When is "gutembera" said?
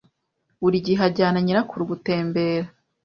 1.91-2.67